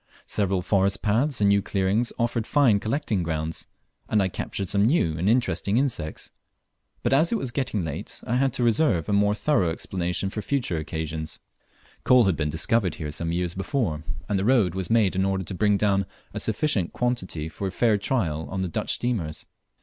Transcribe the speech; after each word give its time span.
Several 0.25 0.63
forest 0.63 1.03
paths 1.03 1.41
and 1.41 1.49
new 1.49 1.61
clearings 1.61 2.11
offered 2.17 2.47
fine 2.47 2.79
collecting 2.79 3.21
grounds, 3.21 3.67
and 4.09 4.19
I 4.19 4.29
captured 4.29 4.67
some 4.67 4.83
new 4.83 5.15
and 5.15 5.29
interesting 5.29 5.77
insects; 5.77 6.31
but 7.03 7.13
as 7.13 7.31
it 7.31 7.37
was 7.37 7.51
getting 7.51 7.85
late 7.85 8.19
I 8.25 8.37
had 8.37 8.51
to 8.53 8.63
reserve 8.63 9.07
a 9.07 9.13
more 9.13 9.35
thorough 9.35 9.69
exploration 9.69 10.31
for 10.31 10.41
future 10.41 10.77
occasions. 10.77 11.39
Coal 12.03 12.23
had 12.23 12.35
been 12.35 12.49
discovered 12.49 12.95
here 12.95 13.11
some 13.11 13.31
years 13.31 13.53
before, 13.53 14.03
and 14.27 14.39
the 14.39 14.43
road 14.43 14.73
was 14.73 14.89
made 14.89 15.15
in 15.15 15.23
order 15.23 15.43
to 15.43 15.53
bring 15.53 15.77
down 15.77 16.07
a 16.33 16.39
sufficient 16.39 16.93
quantity 16.93 17.47
for 17.47 17.67
a 17.67 17.71
fair 17.71 17.99
trial 17.99 18.47
on 18.49 18.63
the 18.63 18.67
Dutch 18.69 18.93
steamers. 18.93 19.45